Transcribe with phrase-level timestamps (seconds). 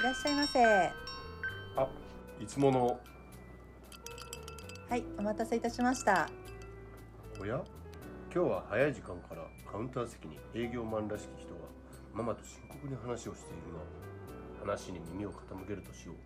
[0.00, 0.64] いらっしゃいませ。
[1.76, 1.86] あ、
[2.40, 2.98] いつもの。
[4.88, 6.30] はいお待たせいたしました。
[7.38, 7.62] おや？
[8.34, 11.60] 今日は早い時間からカウンター席に営業マンらしき人が
[12.14, 13.74] ママと深刻に話をしている
[14.64, 16.16] が話に耳を傾けるとしよう。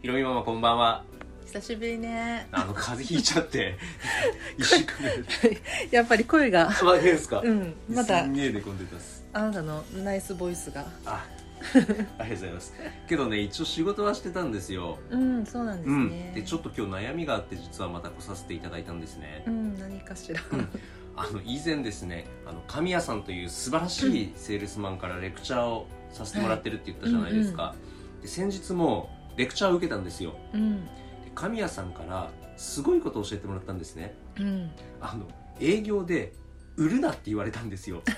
[0.00, 1.04] ひろみママこんばんは。
[1.52, 3.76] 久しぶりねあの、風邪ひいちゃって、
[4.56, 5.12] 一週間ぐら
[5.54, 5.60] い。
[5.90, 7.40] やっぱり声がまあ、変ですか？
[7.44, 9.24] うんまだすんげえ寝込んでたっす。
[9.34, 11.26] あなたのナイスボイスがあ、
[11.74, 12.74] ありがとうございます。
[13.06, 14.98] けどね、一応仕事はしてたんですよ。
[15.10, 16.10] うんそうなんですうん。
[16.10, 19.50] ねで、ちょっと今日悩みがあって、実はまた来させていただいたんですねう。
[19.50, 20.68] ん何かしらうん
[21.14, 27.74] あの、以前ですね、あの、神谷さんという素晴らしいセールスマンからレクチャーをさせてもらってるって言ったじゃないですか。
[28.22, 30.34] で、先日もレクチャーを受けたんですよ。
[30.54, 31.01] うんで
[31.34, 34.14] 神谷さんからすごいことを教えてもらったんですね。
[34.38, 34.70] うん。
[35.00, 35.26] あの
[35.60, 36.32] 営業で
[36.76, 38.02] 売るなって言われたんですよ。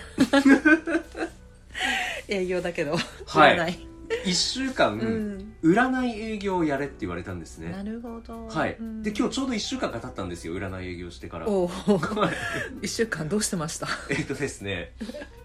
[2.29, 2.97] 営業だけど。
[3.27, 3.55] はい。
[3.55, 3.79] 売らない。
[4.27, 5.55] 1週間、うん。
[5.63, 7.71] 売らない営業をやれって言われたんですね。
[7.71, 8.47] なるほど。
[8.49, 9.03] はい、うん。
[9.03, 11.49] で今日ちょうど1週間が経ったんですよ売らない営業してから。
[11.49, 12.35] おお はい。
[12.83, 13.89] 一週間どうしてました？
[14.11, 14.93] えっとですね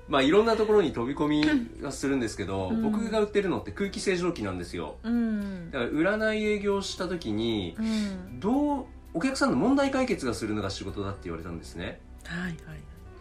[0.10, 2.82] まあいろんなところに飛び込みはするんですけど、うん。
[2.82, 4.96] 僕が売ってるのって空気清浄機なんですよ。
[5.04, 5.72] うん。
[5.72, 8.40] だから売らない営業をした時にうん。
[8.40, 12.56] どうお客さんの問題解決がするのが仕事だって言われたんですね、はいはい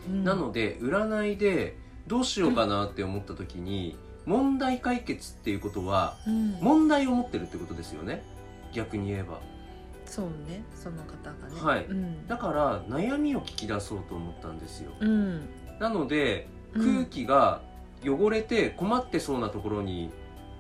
[0.09, 0.25] うん。
[0.25, 6.53] なので占いでどうしようかなって思った時に問題解決っていうことはうん。
[6.63, 8.25] 問題を持ってるってことですよね。
[8.73, 9.41] 逆に言えば。
[10.07, 10.65] そうね。
[10.75, 11.61] その方がね。
[11.61, 11.85] はい。
[11.85, 12.27] うん。
[12.27, 14.93] だから悩みを聞き出そうと思ったんですよ。
[15.01, 15.49] うん。
[15.79, 17.63] なのでうん空気が
[18.05, 20.11] 汚れて困ってそうなところに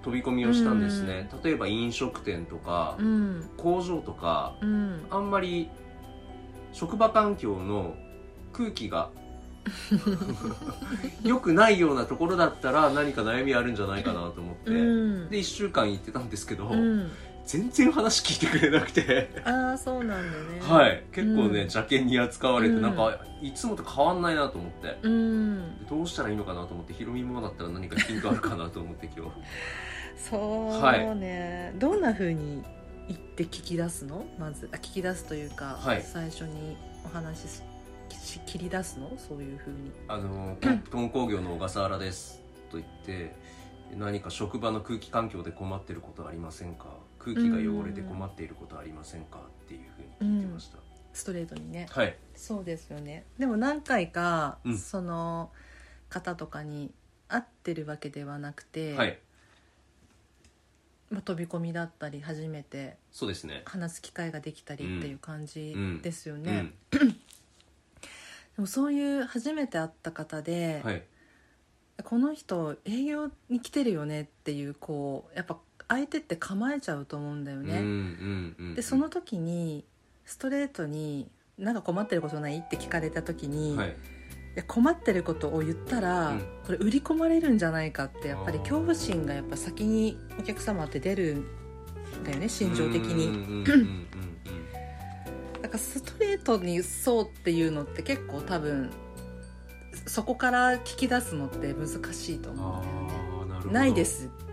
[0.03, 3.51] 飛び込みをしたんですね、例えば飲食店とかうん。
[3.57, 5.07] 工場とかうん。
[5.11, 5.69] あんまり
[6.73, 7.95] 職場環境の
[8.53, 9.11] 空気が
[11.23, 14.75] 良くないようなところだったら何か悩みあるんじゃないかなと思って、う
[15.27, 15.29] ん。
[15.29, 17.11] で1週間行ってたんですけど、うん
[17.49, 19.41] 全然話聞いてくれなくて。
[19.43, 20.61] ああそうなんだね。
[20.61, 21.03] はい。
[21.13, 21.57] 結構ね、うん。
[21.61, 22.83] 邪険に扱われて、うん。
[22.83, 24.99] なんかいつもと変わんないなと思って。
[25.01, 25.87] うん。
[25.89, 29.33] どうしたらいいのかなと思ってヒロミママだったら何かヒントあるかなと思って今日。
[30.31, 30.79] そ
[31.11, 32.63] うね、どんな風に
[33.09, 34.27] 言って聞き出すの？
[34.39, 36.03] まずあ聞き出すというか、はい。
[36.03, 36.77] 最初に
[37.07, 37.63] お話し
[38.11, 39.11] し切り出すの？
[39.17, 39.91] そういう風に。
[40.07, 43.35] あのポップトン工業の小笠原ですと言って
[43.97, 46.89] 何か職場の空気環境で困ってることありませんか？
[47.19, 50.79] 空気が汚れて困っていることありませんかっていうふうに聞いてました、
[51.13, 51.87] ストレートにね。
[51.91, 52.17] はい。
[52.35, 53.25] そうですよね。
[53.39, 54.79] でも何回か、うん。
[54.79, 55.51] その
[56.09, 56.93] 方とかに
[57.29, 59.19] 会ってるわけではなくて、はい。
[61.11, 63.63] まあ、飛び込みだったり初めてそうですね。
[63.65, 66.75] 話す機会ができたりっていう感じですようね、ん。
[66.91, 66.99] で
[68.59, 71.03] もそういう初めて会った方で、はい。
[72.05, 79.85] この人営業に来てるよねっていうこうやっぱ相手って構えちゃうと思うんだよね、うんうんうんでその時に
[80.25, 83.97] ストレートに「なんか困ってることない?」って聞かれた時に、い、はい。
[84.55, 86.41] や困ってることを言ったら、うん。
[86.67, 91.45] これ売り込まれるんじゃないかってやっぱり恐怖心がやっぱ先にお客様って出るん
[92.25, 93.65] だよね心情的に。
[95.63, 98.91] だからストレートにそうっていうのって結構多分
[100.07, 102.55] そこから聞き出すのって難しいとう。
[102.55, 103.73] ん思うんだよね。
[103.73, 104.29] ないです。
[104.43, 104.48] うん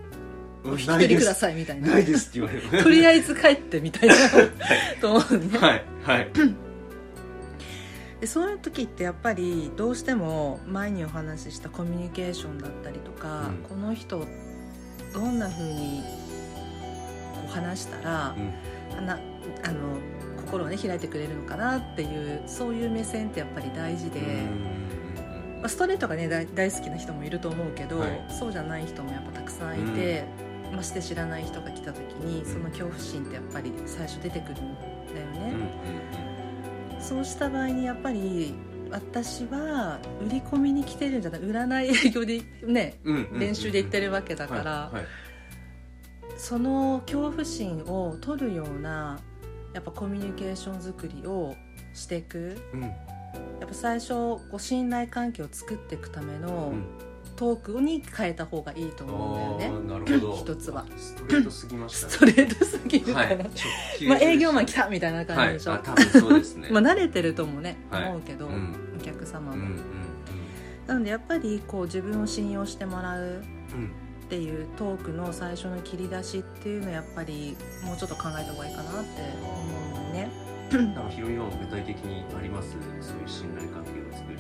[0.65, 1.89] お引き取りくださいみたいな。
[1.89, 2.29] ないです。
[2.29, 2.83] って言われる。
[2.83, 4.15] とりあえず帰ってみたいな。
[4.99, 6.31] と思うねはいはい。
[8.21, 13.55] でそういう時ってやっぱりどうしても前にお話ししたコミュニケーションだったりとか、うん。
[13.69, 14.25] この人
[15.13, 16.01] どんな風に
[17.33, 18.35] こう話したら
[19.01, 19.19] な
[19.63, 19.97] あの
[20.45, 28.25] 心をね開いてくれるのかなっていうそういう目線ってやっぱり大事で、うんまあ、ストレートがね大大好きな人もいると思うけど、はい。
[28.29, 30.23] そうじゃない人もやっぱたくさんいて、
[30.71, 32.45] まして知らない人が来た時にん。
[32.45, 34.65] その恐怖心ってやっぱり最初出てくるんだよ
[35.31, 35.53] ね。
[35.53, 36.25] うんうん
[36.99, 38.55] そうした場合にやっぱり
[38.89, 43.39] 私は売り込みに来てるんじゃない占い営業でねうんうんうん。
[43.39, 45.05] 練習で行ってるわけだから、はいはい。
[46.37, 49.19] その恐怖心を取るような
[49.73, 51.55] やっぱコミュニケーション作りを
[51.93, 52.57] していく。
[52.73, 52.81] うん。
[52.81, 52.87] や
[53.65, 56.85] っぱ最初こう信頼関係を作っていくためのうん
[57.35, 60.37] トークに変えた方がいいと思うんだよね、なるほど。
[60.37, 60.85] 一つは。
[60.97, 62.13] ストレートすぎましたね。
[62.13, 63.43] ストレートすぎるかな、
[64.07, 65.79] まあ、営業マンで来たみたいな感じでしょ、はい。
[65.79, 66.69] あ多分そうですね。
[66.71, 68.03] まあ慣れてるともね、はい。
[68.09, 68.75] 思うけど、うん。
[68.99, 69.79] お客様も、うんうん
[70.87, 73.41] なのでやっぱりこう自分を信用してもらう
[74.25, 79.09] っていうトークの最初の切り出しっていうのはやっぱりもうちょっと考えた方がいいかなって
[79.41, 80.29] 思うんね。
[80.71, 82.69] なんかヒロミは具体的にあります？
[83.01, 84.37] そういう信頼関係を作る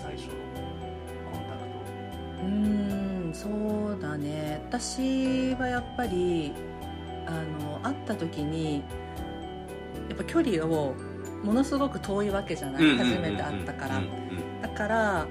[0.00, 0.34] 最初の
[1.32, 1.67] コンタクト
[2.42, 4.60] うーんそうだね。
[4.68, 6.52] 私はやっぱり
[7.26, 7.30] あ
[7.62, 8.82] の会った時に
[10.08, 10.94] やっぱ距離を
[11.44, 12.96] ものすごく遠いわけじゃない。
[12.96, 13.98] 初めて会ったから。
[13.98, 14.10] うんうん
[14.62, 15.26] だから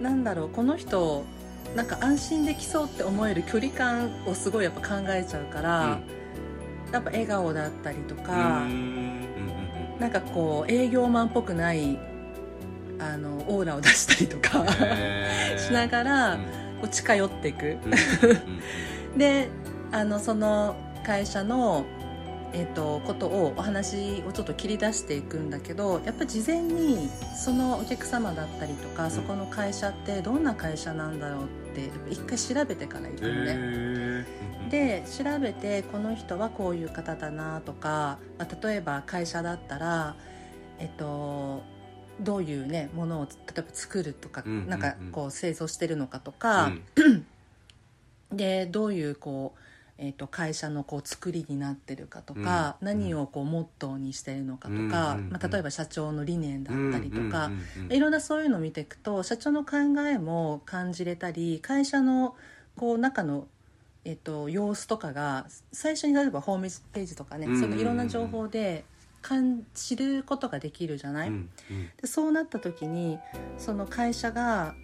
[0.00, 1.24] なんだろうこの人
[1.74, 5.98] なんか安心できそうって思える距離感をすごいやっぱ考えちゃうから、
[6.92, 8.74] やっぱ笑顔だったりとうんか、うんうん
[9.94, 10.00] うん。
[10.00, 11.98] なんかこう営業マンっぽくない
[12.98, 14.64] あのオーラを出したりとか
[15.58, 16.40] しながら、うん。
[16.80, 17.76] こう近寄っていく。
[19.16, 19.48] で
[19.92, 21.84] あのその会社の、
[22.52, 29.10] えっとことをお話をちょっと切り出していくんだけどやっぱり事前にそのお客様だったりとか、ん。
[29.10, 34.26] そこの会社ってどんな会社なんだろうって一回調べてから行くのね。
[34.70, 40.16] で調べてこの人はこういう方だなとか、まあ、例えば会社だったら、
[40.78, 41.62] えっと、
[42.20, 44.68] どういう、ね、ものを例えば作るとか、うんうんうん。
[44.68, 46.82] なんかこう製造してるのかとうか、ん。
[48.32, 49.60] でどういうこう、
[49.98, 52.86] えっと会社のこう作りになってるかとか、うん。
[52.86, 57.46] 何をこうモットーにしてるのかとか、うんうんうんまあ、例えば社長の理念だったりとか。
[57.46, 59.76] うんうんうんいろんなそういうのを見ていくと社長の考
[60.08, 62.34] えも感じれたり会社の
[62.76, 63.46] こう中の、
[64.04, 67.70] えっと、様子とかが最初に例えばホームページとかね、うんうんうん。
[67.70, 68.84] そのいろんな情報で
[69.26, 71.90] 感じることができるじゃない、うんうん。
[72.00, 73.18] でそうなった時に
[73.58, 74.74] その会社が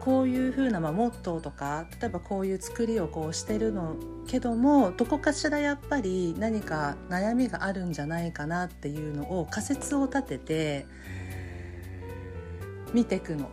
[0.00, 3.94] こういうふうな、まあ、モットーとか例えばこういう作りをこうしてるの
[4.26, 10.86] けどもどこかしらやっぱり何か悩みがあるんじゃないかなっていうのを仮説を立てて
[12.92, 13.48] 見ていくの。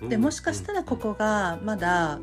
[0.00, 2.18] うんでもしかしたらここがまだ、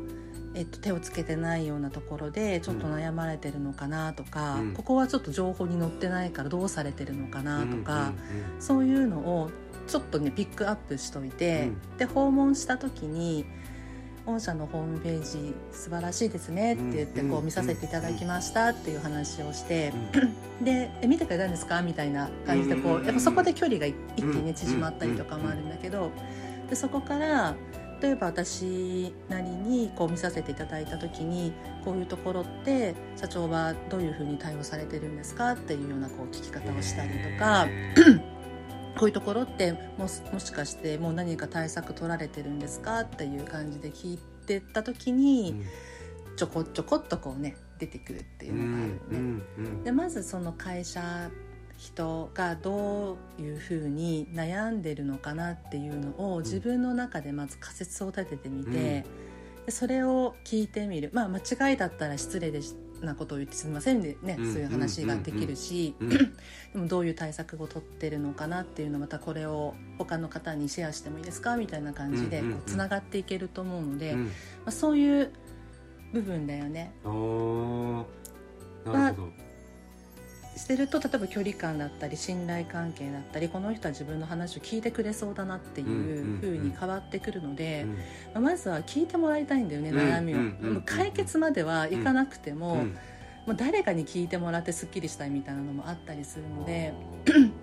[0.54, 4.72] えっと、手をつけてないようなところでちょっと悩まれてるのかなとか、うん。
[4.74, 8.14] ここはちょっと情報に載ってないからどうされてるのかなとか、うんうん
[8.58, 9.50] そういうのを
[9.86, 11.98] ちょっとねピックアップしといて、うん。
[11.98, 13.44] で訪問した時に
[14.26, 19.92] 「御社のホームページ素晴らしいですね」って言ってうんうんこう見させていただきましたっていう話をして
[20.60, 20.64] うん。
[20.64, 26.10] で「え見てくれたんですか?」みたいな感じでこうんうんうんうやっぱそこで距離が一気に縮まったりとかもあるんだけど
[26.68, 27.54] でそこから
[28.00, 31.52] 例えば私なりにこう見させていただいた時に
[31.84, 37.66] こういうところって社長はどういうふうに対応されてるんですかっていうようなこう聞き方をしたりとか。
[37.66, 38.40] へ
[38.98, 45.62] こういうところってもしもしかしてもう何か対策取られてるんですかっていう感じで聞いてった時ーに
[46.36, 48.98] ちょこちょこっとこうね出てくるっていうのがあるね。
[49.10, 51.30] うんうんでまずその会社
[51.80, 58.74] 人がどういうふうに悩んでるのかなっていうのを自分の中でまず仮説を立ててみて、うん。
[58.74, 59.04] で
[59.68, 61.10] それを聞いてみる。
[61.14, 64.52] まあ間違いだったら失礼でしなことを言ってすみませんでね、うん。
[64.52, 66.08] そういう話ができるし、うん。
[66.10, 66.18] で
[66.74, 74.24] もどういう対策を取ってるのかなっていうのまたこれを他の方にシェアしてもいいですかみたいな感じでつながっていけると思うので、うん。
[74.26, 74.30] ま
[74.66, 75.32] あ、そういう
[76.12, 76.92] 部分だよね。
[77.04, 77.10] な
[79.10, 79.49] るほど
[80.56, 87.86] してると例えば距離感だったり信頼関係だったりこの人は自分の話を聞いてくれそうだなっていう風に変わってくるので、
[88.34, 92.96] まあまずは聞いてもらいたいんだよねうん悩みを、解決まではいかなくても,、うん。
[93.46, 96.92] もう誰かに聞いてもらってすっきりしたいみたいなのもあったりするので、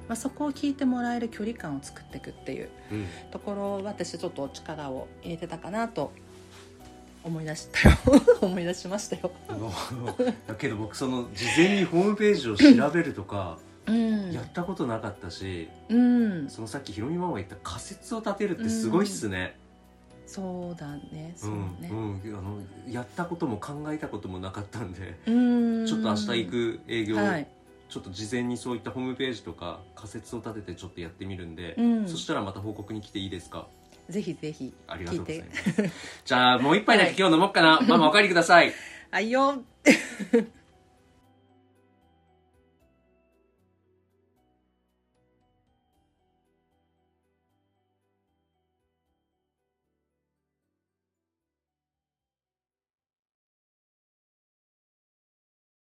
[0.08, 3.06] まあ、そこを聞いてもらえる距離感を作っていくっていううん。
[3.32, 6.12] ところ私ちょっと力を入れてたかなと
[7.28, 7.98] 思い出したよ。
[8.42, 9.32] 思い出しましたよ。
[10.48, 14.32] だけど僕その事前にホームページを調べるとかうん。
[14.32, 19.58] やったことなかったし、うん、そのさっきひろみママが言った仮説を立てるってすごいっすね、
[20.26, 21.34] そうだね。
[21.38, 21.78] うそうん。
[21.80, 22.38] ね、うん。
[22.38, 25.32] あのやったことも考えたこともなかったんで、う
[25.84, 25.88] ん。
[25.88, 27.48] ちょっと明日行く営業、はい。
[27.90, 32.08] ちょっと事前にそういったホームページとか仮説を立ててちょっとやってみるんで、うん。
[32.10, 33.68] そしたらまた報告に来ていいですか？
[34.10, 35.56] ぜひぜひありがとうござい聞いま
[35.90, 35.96] す
[36.26, 38.74] じゃあもう一杯だけ今日飲もうかな、ママお帰りください。
[39.12, 39.32] あい。
[39.32, 39.64] よ